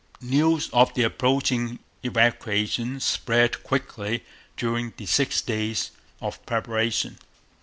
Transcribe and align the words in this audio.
News 0.23 0.67
of 0.73 0.95
the 0.95 1.03
approaching 1.03 1.77
evacuation 2.01 2.99
spread 2.99 3.61
quickly 3.61 4.23
during 4.57 4.93
the 4.97 5.05
six 5.05 5.41
days 5.41 5.91
of 6.19 6.43
preparation. 6.47 7.19